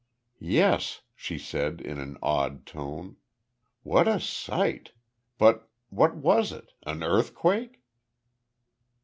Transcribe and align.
"Yes," 0.39 1.01
she 1.15 1.37
said 1.37 1.79
in 1.79 1.99
an 1.99 2.17
awed 2.23 2.65
tone. 2.65 3.17
"What 3.83 4.07
a 4.07 4.19
sight! 4.19 4.93
But 5.37 5.69
what 5.89 6.15
was 6.15 6.51
it? 6.51 6.71
An 6.87 7.03
earthquake?" 7.03 7.79